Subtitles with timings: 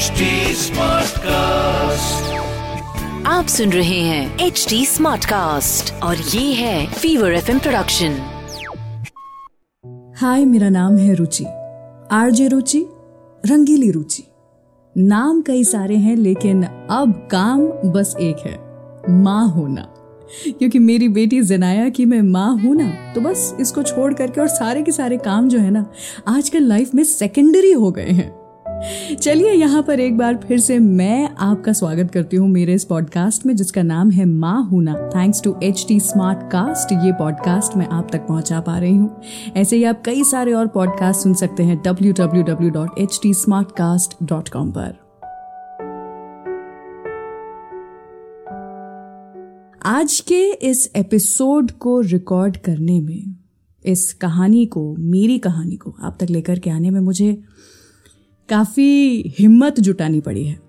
[0.00, 2.20] HD Smartcast.
[3.26, 8.16] आप सुन रहे हैं एच डी स्मार्ट कास्ट और ये है फीवर एफ़ प्रोडक्शन
[10.16, 11.44] हाय मेरा नाम है रुचि।
[12.12, 12.86] आरजे रुचि
[13.46, 14.22] रंगीली रुचि।
[14.98, 18.58] नाम कई सारे हैं लेकिन अब काम बस एक है
[19.22, 19.82] माँ होना।
[20.46, 24.48] क्योंकि मेरी बेटी जनाया की मैं माँ हूँ ना तो बस इसको छोड़ करके और
[24.48, 25.86] सारे के सारे काम जो है ना
[26.28, 28.39] आजकल लाइफ में सेकेंडरी हो गए हैं।
[28.80, 33.44] चलिए यहाँ पर एक बार फिर से मैं आपका स्वागत करती हूँ मेरे इस पॉडकास्ट
[33.46, 37.86] में, जिसका नाम है माँ हूना। Thanks to H T smart cast ये पॉडकास्ट मैं
[37.88, 39.20] आप तक पहुँचा पा रही हूँ।
[39.56, 43.18] ऐसे ही आप कई सारे और पॉडकास्ट सुन सकते हैं W W W dot H
[43.22, 44.98] T smart cast dot com पर।
[49.84, 53.34] आज के इस एपिसोड को रिकॉर्ड करने में,
[53.84, 57.32] इस कहानी को, मेरी कहानी को आप तक लेकर के आने में मुझे
[58.50, 60.60] काफ़ी हिम्मत जुटानी पड़ी है।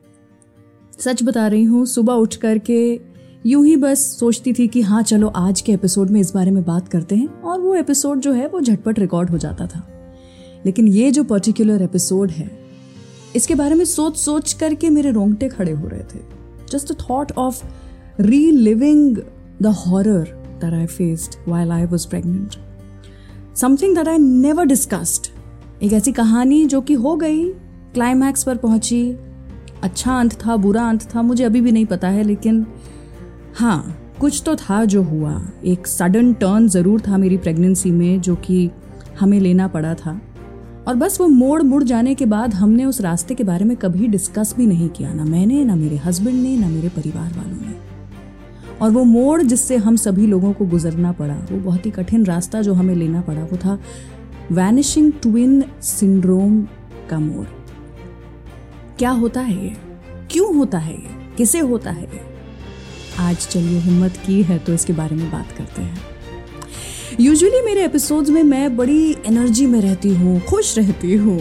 [0.99, 2.99] सच बता रही हूँ, सुबह उठ करके
[3.45, 6.63] यूँ ही बस सोचती थी कि हाँ चलो आज के एपिसोड में इस बारे में
[6.63, 9.87] बात करते हैं और वो एपिसोड जो है वो झटपट रिकॉर्ड हो जाता था।
[10.65, 12.49] लेकिन ये जो पर्टिकुलर एपिसोड है,
[13.35, 16.19] इसके बारे में सोच सोच करके मेरे रोंगटे खड़े हो रहे थे।
[16.71, 17.63] Just a thought of
[18.51, 19.17] reliving
[19.61, 20.23] the horror
[20.61, 22.55] that I faced while I was pregnant
[23.55, 25.27] something that I never discussed
[25.83, 29.17] एक ऐसी कहानी जो कि हो गई क्लाइमैक्स पर पहुँची।
[29.83, 32.65] अच्छा अंत था, बुरा अंत था, मुझे अभी भी नहीं पता है, लेकिन
[33.55, 38.35] हाँ कुछ तो था जो हुआ। एक सडन टर्न ज़रूर था मेरी प्रेगनेंसी में, जो
[38.35, 38.69] कि
[39.19, 40.21] हमें लेना पड़ा था।
[40.87, 44.07] और बस वो मोड़ मुड़ जाने के बाद हमने उस रास्ते के बारे में कभी
[44.07, 47.75] डिस्कस भी नहीं किया, ना मैंने, ना मेरे हस्बैंड ने, ना मेरे परिवार वालों ने।
[48.81, 52.61] और वो मोड़ जिससे हम सभी लोगों को गुजरना पड़ा, वो बहुत ही कठिन रास्ता
[52.61, 53.79] जो हमें लेना पड़ा, वो था
[54.51, 56.61] वैनिशिंग ट्विन सिंड्रोम
[57.09, 57.60] का मोड़।
[59.01, 59.69] क्या होता है ये?
[60.31, 61.35] क्यों होता है ये?
[61.37, 62.19] किसे होता है ये?
[63.19, 66.01] आज चलिए हिम्मत की है तो इसके बारे में बात करते हैं।
[67.19, 71.39] यूजुअली मेरे एपिसोड्स में मैं बड़ी एनर्जी में रहती हूँ, खुश रहती हूँ,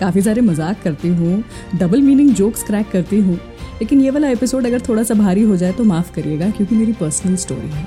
[0.00, 3.36] काफ़ी सारे मज़ाक करती हूँ डबल मीनिंग जोक्स क्रैक करती हूँ।
[3.80, 6.92] लेकिन ये वाला एपिसोड अगर थोड़ा सा भारी हो जाए तो माफ़ करिएगा, क्योंकि मेरी
[6.92, 7.86] पर्सनल स्टोरी है।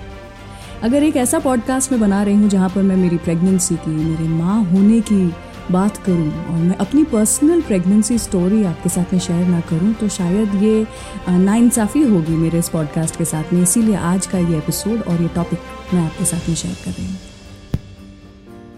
[0.83, 4.29] अगर एक ऐसा पॉडकास्ट में बना रही हूँ जहाँ पर मैं मेरी प्रेगनेंसी की, मेरे
[4.29, 9.47] माँ होने की बात करूँ और मैं अपनी पर्सनल प्रेगनेंसी स्टोरी आपके साथ में शेयर
[9.47, 10.85] ना करूँ तो शायद ये
[11.29, 15.27] नाइंसाफ़ी होगी मेरे इस पॉडकास्ट के साथ में। इसीलिए आज का ये एपिसोड और ये
[15.35, 15.59] टॉपिक
[15.93, 17.17] मैं आपके साथ में शेयर कर रही हूँ।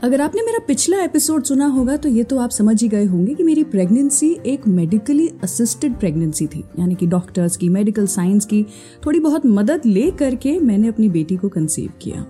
[0.03, 3.33] अगर आपने मेरा पिछला एपिसोड सुना होगा तो ये तो आप समझ ही गए होंगे
[3.33, 8.65] कि मेरी प्रेगनेंसी एक मेडिकली असिस्टेड प्रेगनेंसी थी। यानी कि डॉक्टर्स की मेडिकल साइंस की,
[9.05, 12.25] थोड़ी बहुत मदद ले करके मैंने अपनी बेटी को कंसीव किया।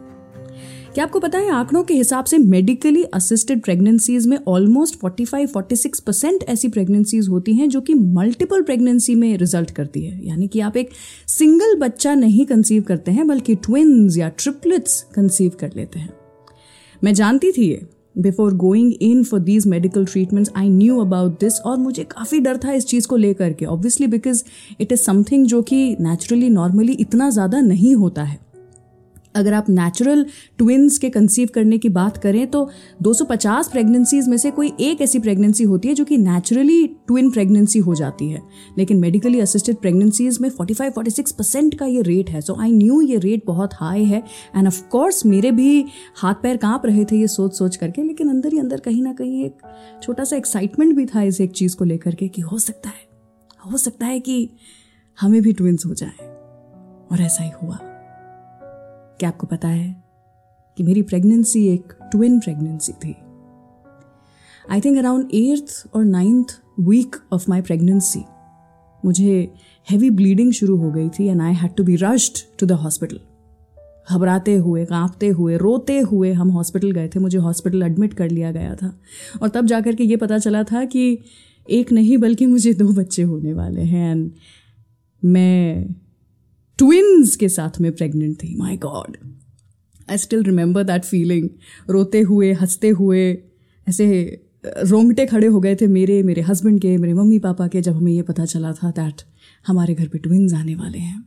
[0.96, 6.44] क्या आपको पता है आंकड़ों के हिसाब से मेडिकली असिस्टेड प्रेगनेंसीज में ऑलमोस्ट 45-46 परसेंट
[6.44, 10.78] ऐसी प्रेगनेंसीज होती हैं जो कि मल्टीपल प्रेगनेंसी में रिज़ल्ट करती है। यानी कि आप
[10.78, 10.90] एक
[11.28, 16.13] सिंगल बच्चा नहीं कंसीव करते हैं, बल्कि ट्विन्स या ट्रिपलेट्स कंसीव कर लेते हैं।
[17.03, 17.88] मैं जानती थी ये।
[18.18, 22.57] Before going in for these medical treatments I knew about this और मुझे काफ़ी डर
[22.57, 24.44] था इस चीज़ को लेकर के। Obviously because
[24.80, 28.50] it is something जो कि नेचुरली नॉर्मली इतना ज़्यादा नहीं होता है।
[29.36, 30.25] अगर आप नेचुरल
[30.58, 32.69] ट्विन्स के कंसीव करने की बात करें तो
[33.02, 37.80] 250 प्रेगनेंसीज में से कोई एक ऐसी प्रेगनेंसी होती है जो कि नेचुरली ट्विन प्रेगनेंसी
[37.80, 38.42] हो जाती है।
[38.78, 43.18] लेकिन मेडिकली असिस्टेड प्रेगनेंसीज में 45-46 परसेंट का ये रेट है। सो आई न्यू ये
[43.18, 44.24] रेट बहुत हाई है।
[44.58, 48.30] एंड ऑफ़ कोर्स मेरे भी हाथ पैर काँप रहे थे ये सोच सोच करके, लेकिन
[48.30, 49.58] अंदर ही अंदर कहीं ना कहीं एक
[50.03, 53.09] छोटा सा एक्साइटमेंट भी था इस एक चीज़ को लेकर के कि हो सकता है,
[53.72, 54.50] हो सकता है कि
[55.22, 56.28] हमें भी ट्विन्स हो जाए।
[57.12, 57.80] और ऐसा ही हुआ।
[59.21, 60.03] क्या आपको पता है
[60.77, 63.15] कि मेरी प्रेगनेंसी एक ट्विन प्रेगनेंसी थी?
[64.69, 66.47] आई थिंक अराउंड एट्थ और ninth
[66.79, 68.23] week of my pregnancy
[69.05, 69.53] मुझे
[69.91, 73.19] हैवी ब्लीडिंग शुरू हो गई थी and I had to be rushed to the hospital
[74.09, 78.51] घबराते हुए, कांपते हुए, रोते हुए हम हॉस्पिटल गए थे, मुझे हॉस्पिटल एडमिट कर लिया
[78.51, 78.99] गया था।
[79.41, 81.19] और तब जाकर के ये पता चला था कि
[81.69, 84.31] एक नहीं, बल्कि मुझे दो बच्चे होने वाले हैं। एंड
[85.25, 85.88] मैं
[86.77, 89.18] ट्विंस के साथ में प्रेग्नेंट थी। My God
[90.09, 91.50] I still remember that feeling
[91.89, 93.38] रोते हुए, हँसते हुए,
[93.88, 97.95] ऐसे रोंगटे खड़े हो गए थे मेरे मेरे हस्बैंड के, मेरे मम्मी पापा के, जब
[97.95, 99.21] हमें ये पता चला था दैट
[99.68, 101.23] हमारे घर पे ट्विंस आने वाले हैं।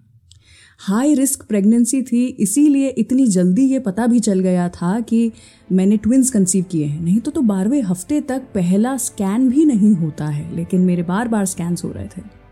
[0.79, 5.33] हाई रिस्क प्रेगनेंसी थी, इसीलिए इतनी जल्दी ये पता भी चल गया था कि
[5.73, 9.95] मैंने ट्विंस कंसीव किए हैं। नहीं तो तो बारहवें हफ़्ते तक पहला स्कैन भी नहीं
[9.95, 12.44] होता है, लेकिन मेरे बार बार स्कैन्स हो रहे थे।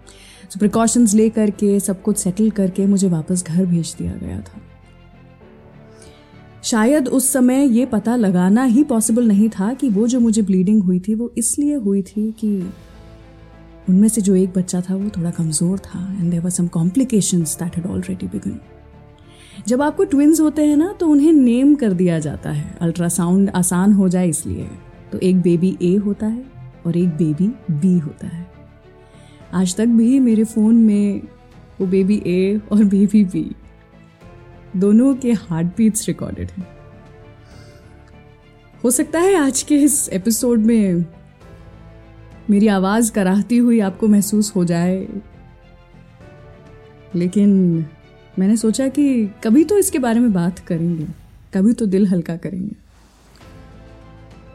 [0.53, 4.61] सो प्रिकॉशंस ले करके, सब कुछ सेटल करके मुझे वापस घर भेज दिया गया था।
[6.63, 10.83] शायद उस समय ये पता लगाना ही पॉसिबल नहीं था कि वो जो मुझे ब्लीडिंग
[10.83, 12.73] हुई थी, वो इसलिए हुई थी कि
[13.89, 17.57] उनमें से जो एक बच्चा था वो थोड़ा कमज़ोर था and there were some complications
[17.59, 18.61] that had already begun
[19.69, 23.93] जब आपको ट्विंस होते हैं ना तो उन्हें नेम कर दिया जाता है। अल्ट्रासाउंड आसान
[23.93, 24.69] हो जाए इसलिए।
[25.13, 26.45] तो एक बेबी ए होता है
[26.87, 28.52] और एक बेबी बी होता है।
[29.55, 31.23] आज तक भी मेरे फ़ोन में
[31.81, 33.45] वो बेबी ए और बेबी बी
[34.77, 36.67] दोनों के हार्ट बीट्स रिकॉर्डेड हैं।
[38.85, 41.05] हो सकता है आज के इस एपिसोड में
[42.51, 45.07] मेरी आवाज़ कराहती हुई आपको महसूस हो जाए,
[47.15, 47.85] लेकिन
[48.39, 51.07] मैंने सोचा कि कभी तो इसके बारे में बात करेंगे,
[51.55, 52.75] कभी तो दिल हल्का करेंगे।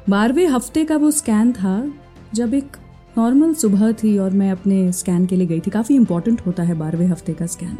[0.10, 1.94] बारहवें हफ़्ते का वो स्कैन था,
[2.34, 2.78] जब एक
[3.18, 6.74] नॉर्मल सुबह थी और मैं अपने स्कैन के लिए गई थी। काफ़ी इंपॉर्टेंट होता है
[6.74, 7.78] बारहवें हफ़्ते का स्कैन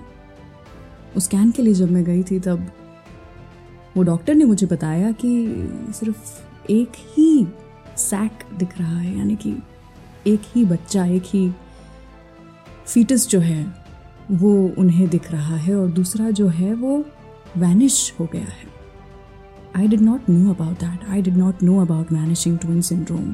[1.18, 2.68] उस स्कैन के लिए जब मैं गई थी, तब
[3.98, 5.30] वो डॉक्टर ने मुझे बताया कि
[5.96, 7.48] सिर्फ़ एक ही
[7.98, 9.56] सैक दिख रहा है, यानी कि
[10.28, 11.50] एक ही बच्चा, एक ही
[12.86, 13.66] फीटस जो है,
[14.32, 16.98] वो उन्हें दिख रहा है और दूसरा जो है, वो
[17.58, 18.76] वैनिश हो गया है।
[19.76, 23.34] I did not know about that I did not know about vanishing twin syndrome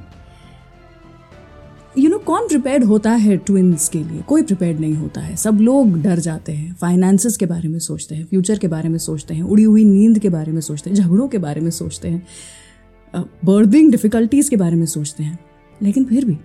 [2.34, 4.22] कौन प्रिपेयर्ड होता है ट्विंस के लिए?
[4.22, 8.16] कोई प्रिपेयर्ड नहीं होता है। सब लोग डर जाते हैं। फाइनेंसिस के बारे में सोचते
[8.16, 10.98] हैं। फ्यूचर के बारे में सोचते हैं। उड़ी हुई नींद के बारे में सोचते हैं।
[10.98, 12.28] झगड़ों के बारे में सोचते हैं।
[13.46, 15.40] बर्दिंग डिफिकल्टीज के बारे में सोचते हैं।
[15.82, 16.38] लेकिन फिर भी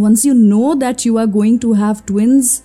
[0.00, 2.62] once you know that you are going to have twins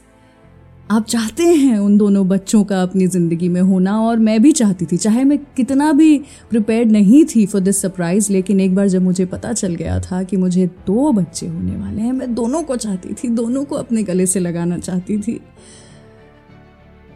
[0.90, 4.86] आप चाहते हैं उन दोनों बच्चों का अपनी ज़िंदगी में होना, और मैं भी चाहती
[4.86, 6.18] थी। चाहे मैं कितना भी
[6.50, 10.22] प्रिपेयर्ड नहीं थी फॉर दिस सरप्राइज़ लेकिन एक बार जब मुझे पता चल गया था
[10.24, 14.04] कि मुझे दो बच्चे होने वाले हैं, मैं दोनों को चाहती थी, दोनों को अपने
[14.04, 15.40] गले से लगाना चाहती थी।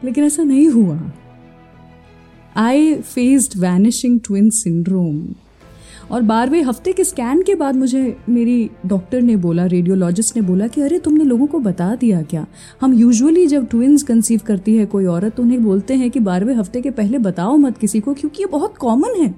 [0.03, 1.11] लेकिन ऐसा नहीं हुआ।
[2.57, 5.23] I faced vanishing twin syndrome
[6.11, 10.67] और बारहवें हफ़्ते के स्कैन के बाद मुझे मेरी डॉक्टर ने बोला रेडियोलॉजिस्ट ने बोला
[10.67, 12.47] कि, अरे, तुमने लोगों को बता दिया क्या?
[12.81, 16.55] हम यूजुअली जब ट्विंस कंसीव करती है कोई औरत तो उन्हें बोलते हैं कि बारहवें
[16.55, 19.29] हफ़्ते के पहले बताओ मत किसी को, क्योंकि ये बहुत कॉमन है।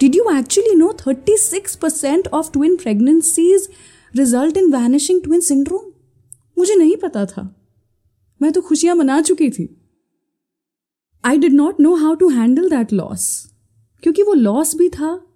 [0.00, 3.68] Did you actually know thirty six percent of twin pregnancies
[4.16, 5.92] result in vanishing twin syndrome
[6.58, 7.54] मुझे नहीं पता था।
[8.42, 9.68] मैं तो खुशियाँ मना चुकी थी।
[11.24, 13.52] I did not know how to handle that loss
[14.02, 15.26] क्योंकि वो लॉस भी था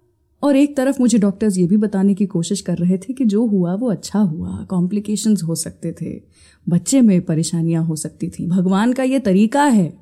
[0.43, 3.45] और एक तरफ़ मुझे डॉक्टर्स ये भी बताने की कोशिश कर रहे थे कि जो
[3.45, 6.21] हुआ वो अच्छा हुआ कॉम्प्लिकेशंस हो सकते थे,
[6.69, 9.93] बच्चे में परेशानियाँ हो सकती थी। भगवान का ये तरीका है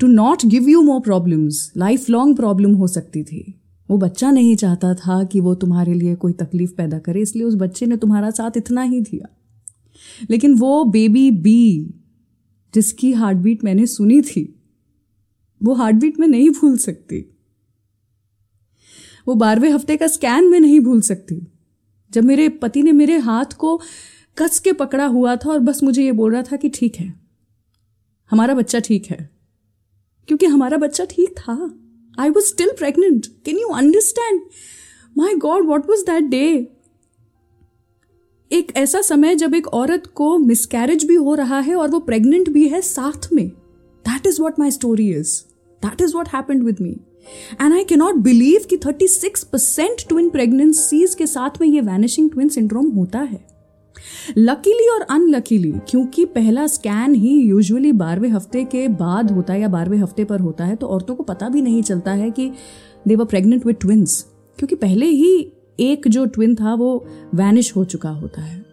[0.00, 4.56] to not give you more problems life long problem हो सकती थी। वो बच्चा नहीं
[4.56, 8.30] चाहता था कि वो तुम्हारे लिए कोई तकलीफ़ पैदा करे, इसलिए उस बच्चे ने तुम्हारा
[8.30, 9.28] साथ इतना ही दिया।
[10.30, 11.94] लेकिन वो बेबी बी
[12.74, 14.60] जिसकी हार्ट बीट मैंने सुनी थी,
[15.62, 17.35] वो हार्ट बीट में नहीं भूल सकती।
[19.26, 21.40] वो बारहवें हफ़्ते का स्कैन में नहीं भूल सकती।
[22.10, 23.80] जब मेरे पति ने मेरे हाथ को
[24.36, 27.12] कस के पकड़ा हुआ था और बस मुझे ये बोल रहा था कि ठीक है,
[28.30, 29.30] हमारा बच्चा ठीक है।
[30.28, 31.52] क्योंकि हमारा बच्चा ठीक था।
[32.18, 34.40] I was still pregnant can you understand
[35.18, 36.46] my God what was that day
[38.50, 42.48] एक ऐसा समय जब एक औरत को मिसकैरेज भी हो रहा है और वो प्रेग्नेंट
[42.48, 43.48] भी है साथ में।
[44.04, 45.40] That is what my story is
[45.82, 46.96] that is what happened with me
[47.60, 52.48] and I cannot believe कि 36 परसेंट ट्विन प्रेगनेंसीज के साथ में ये वैनिशिंग ट्विन
[52.48, 53.56] सिंड्रोम होता है।
[54.38, 59.68] लकीली और अनलकीली क्योंकि पहला स्कैन ही यूजुअली बारहवें हफ़्ते के बाद होता है या
[59.68, 62.52] बारहवें हफ़्ते पर होता है तो औरतों को पता भी नहीं चलता है कि
[63.08, 64.26] they were pregnant with twins
[64.58, 68.64] क्योंकि पहले ही एक जो ट्विन था, वो वैनिश हो चुका होता है।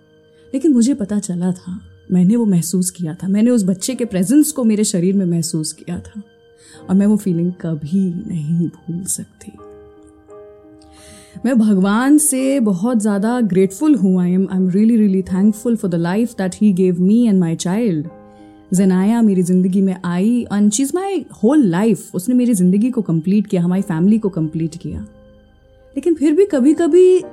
[0.54, 1.80] लेकिन मुझे पता चला था,
[2.12, 5.74] मैंने वो महसूस किया था। मैंने उस बच्चे के प्रेजेंस को मेरे शरीर में महसूस
[5.74, 6.22] किया था।
[6.90, 9.52] और मैं वो फीलिंग कभी नहीं भूल सकती।
[11.46, 15.92] मैं भगवान से बहुत ज़्यादा ग्रेटफुल हूँ I am I am really really thankful for
[15.92, 18.08] the life that he gave me and my child
[18.74, 23.48] Janaya मेरी ज़िंदगी में आई and she's my whole life उसने मेरी ज़िंदगी को कंप्लीट
[23.48, 25.00] किया, हमारी फैमिली को कंप्लीट किया।
[25.96, 27.24] लेकिन फिर भी कभी कभी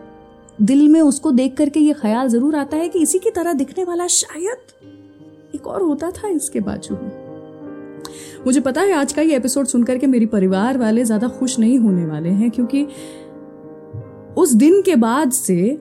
[0.59, 3.85] दिल में उसको देख करके ये ख्याल ज़रूर आता है कि इसी की तरह दिखने
[3.85, 7.20] वाला शायद एक और होता था इसके बाजू में।
[8.47, 11.79] मुझे पता है आज का ये एपिसोड सुनकर के मेरी परिवार वाले ज़्यादा खुश नहीं
[11.79, 12.87] होने वाले हैं, क्योंकि
[14.37, 15.79] उस दिन के बाद से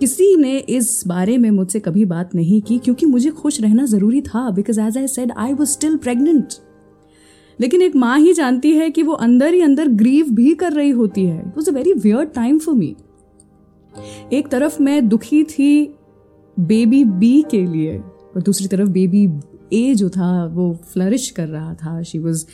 [0.00, 4.20] किसी ने इस बारे में मुझसे कभी बात नहीं की, क्योंकि मुझे खुश रहना ज़रूरी
[4.20, 6.54] था because as I said I was still pregnant
[7.60, 10.90] लेकिन एक माँ ही जानती है कि वो अंदर ही अंदर ग्रीव भी कर रही
[10.90, 12.94] होती है। It was a very weird time for me
[14.32, 15.94] एक तरफ़ मैं दुखी थी
[16.56, 19.26] बेबी बी के लिए, और दूसरी तरफ़ बेबी
[19.72, 22.02] ए जो था वो फ्लरिश कर रहा था.
[22.02, 22.44] She was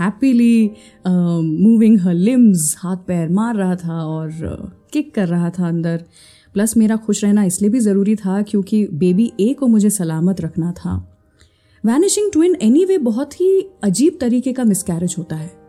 [0.00, 0.70] happily
[1.06, 4.30] moving her limbs हाथ पैर मार रहा था और
[4.92, 6.04] किक uh, कर रहा था अंदर.
[6.54, 10.72] प्लस मेरा खुश रहना इसलिए भी ज़रूरी था क्योंकि बेबी ए को मुझे सलामत रखना
[10.72, 10.96] था.
[11.84, 15.61] वैनिशिंग ट्विन एनी वे बहुत ही अजीब तरीके का मिसकैरेज होता है.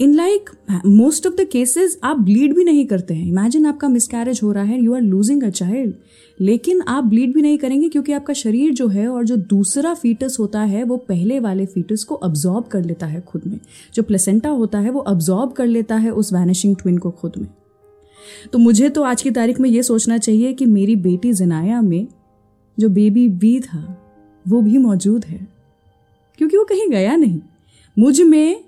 [0.00, 0.50] In like
[0.86, 4.64] most of the cases आप ब्लीड भी नहीं करते हैं। इमेजिन आपका मिसकैरेज हो रहा
[4.64, 5.94] है you are losing a child
[6.40, 10.36] लेकिन आप ब्लीड भी नहीं करेंगे क्योंकि आपका शरीर जो है और जो दूसरा फीटस
[10.40, 13.60] होता है, वो पहले वाले फीटस को अब्जॉर्ब कर लेता है खुद में।
[13.94, 17.48] जो प्लेसेंटा होता है, वो अब्जॉर्ब कर लेता है उस वैनिशिंग ट्विन को खुद में।
[18.52, 22.06] तो मुझे तो आज की तारीख में ये सोचना चाहिए कि मेरी बेटी जनाया में
[22.80, 24.02] जो बेबी बी था,
[24.48, 25.48] वो भी मौजूद है।
[26.38, 27.40] क्योंकि वो कहीं गया नहीं।
[27.98, 28.64] मुझमें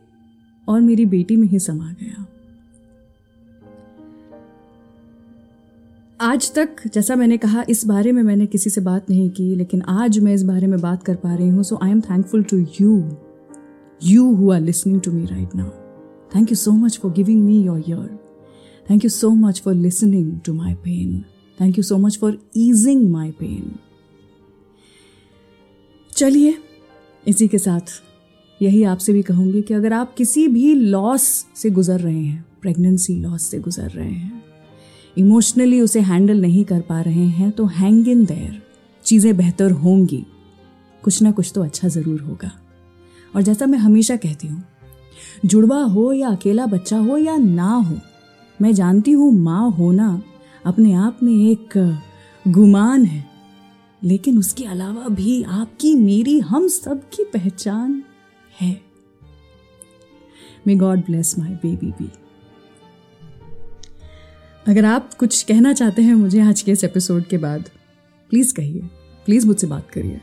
[0.68, 2.26] और मेरी बेटी में ही समा गया।
[6.20, 9.82] आज तक जैसा मैंने कहा, इस बारे में मैंने किसी से बात नहीं की, लेकिन
[9.82, 12.58] आज मैं इस बारे में बात कर पा रही हूँ so I am thankful to
[12.80, 13.02] you
[14.02, 15.68] you who are listening to me right now
[16.36, 18.18] thank you so much for giving me your ear
[18.90, 21.20] thank you so much for listening to my pain
[21.60, 23.74] thank you so much for easing my pain
[26.12, 26.54] चलिए,
[27.26, 28.00] इसी के साथ
[28.64, 31.22] यही आपसे भी कहूँगी कि अगर आप किसी भी लॉस
[31.56, 34.42] से गुजर रहे हैं प्रेगनेंसी लॉस से गुजर रहे हैं
[35.16, 38.62] इमोशनली उसे हैंडल नहीं कर पा रहे हैं तो हैंग इन देयर
[39.04, 40.24] चीज़ें बेहतर होंगी.
[41.02, 42.50] कुछ ना कुछ तो अच्छा ज़रूर होगा.
[43.34, 44.62] और जैसा मैं हमेशा कहती हूँ,
[45.44, 47.96] जुड़वा हो या अकेला बच्चा हो या ना हो,
[48.58, 50.22] मैं जानती हूँ माँ होना
[50.64, 51.78] अपने आप में एक
[52.44, 53.24] गुमान है,
[54.02, 58.02] लेकिन उसके अलावा भी आपकी, मेरी, हम सब की पहचान
[58.60, 58.80] है।
[60.66, 62.10] May God bless my baby B
[64.68, 67.70] अगर आप कुछ कहना चाहते हैं मुझे आज के इस एपिसोड के बाद
[68.30, 68.82] प्लीज़ कहिए।
[69.26, 70.20] प्लीज़ मुझसे बात करिए।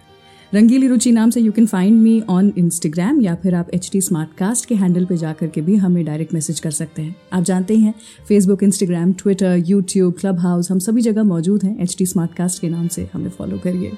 [0.54, 4.00] रंगीली रुचि नाम से you can find me on Instagram या फिर आप एच टी
[4.38, 7.74] कास्ट के हैंडल पे जा करके भी हमें डायरेक्ट मैसेज कर सकते हैं। आप जानते
[7.74, 7.94] ही हैं
[8.28, 12.06] Facebook Instagram Twitter YouTube Clubhouse हम सभी जगह मौजूद हैं एच टी
[12.38, 13.92] कास्ट के नाम से। हमें फॉलो करिए।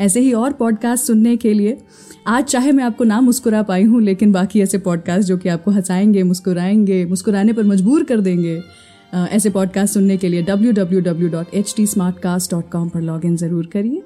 [0.00, 1.76] ऐसे ही और पॉडकास्ट सुनने के लिए,
[2.26, 5.70] आज चाहे मैं आपको ना मुस्कुरा पाई हूँ, लेकिन बाकी ऐसे पॉडकास्ट जो कि आपको
[5.70, 8.60] हंसाएँगे, मुस्कुराएँगे, मुस्कुराने पर मजबूर कर देंगे
[9.14, 11.86] ऐसे पॉडकास्ट सुनने के लिए W W W dot H T
[12.18, 14.02] Smartcast dot com पर लॉग इन ज़रूर करिए।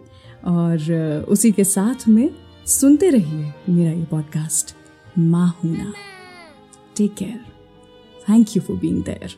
[0.46, 0.92] और
[1.28, 2.28] उसी के साथ में
[2.66, 4.74] सुनते रहिए मेरा ये पॉडकास्ट
[5.18, 5.92] माँ होना
[6.96, 7.40] take care
[8.30, 9.36] thank you for being there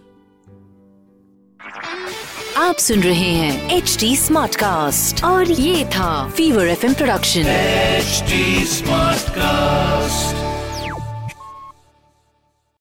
[2.56, 8.22] आप सुन रहे हैं एच डी स्मार्ट कास्ट और ये था Fever F production H
[9.30, 10.45] Smartcast